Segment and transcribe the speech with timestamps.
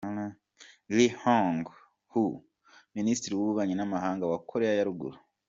[0.95, 1.63] Ri Yong
[2.11, 2.23] Ho
[2.95, 5.17] minisitiri w’ububanyi n’amahanga wa Koreya ya Ruguru